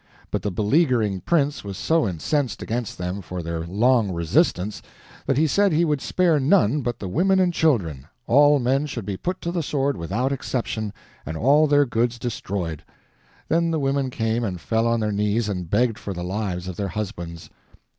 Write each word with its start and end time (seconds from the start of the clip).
But 0.31 0.41
the 0.41 0.49
beleaguering 0.49 1.21
prince 1.21 1.63
was 1.63 1.77
so 1.77 2.07
incensed 2.07 2.63
against 2.63 2.97
them 2.97 3.21
for 3.21 3.43
their 3.43 3.67
long 3.67 4.11
resistance 4.11 4.81
that 5.27 5.37
he 5.37 5.45
said 5.45 5.71
he 5.71 5.85
would 5.85 6.01
spare 6.01 6.39
none 6.39 6.81
but 6.81 6.97
the 6.97 7.07
women 7.07 7.39
and 7.39 7.53
children 7.53 8.07
all 8.25 8.57
men 8.57 8.87
should 8.87 9.05
be 9.05 9.15
put 9.15 9.41
to 9.41 9.51
the 9.51 9.61
sword 9.61 9.95
without 9.97 10.31
exception, 10.31 10.91
and 11.23 11.37
all 11.37 11.67
their 11.67 11.85
goods 11.85 12.17
destroyed. 12.17 12.81
Then 13.47 13.69
the 13.69 13.79
women 13.79 14.09
came 14.09 14.43
and 14.43 14.59
fell 14.59 14.87
on 14.87 15.01
their 15.01 15.11
knees 15.11 15.47
and 15.47 15.69
begged 15.69 15.99
for 15.99 16.15
the 16.15 16.23
lives 16.23 16.67
of 16.67 16.77
their 16.77 16.87
husbands. 16.87 17.51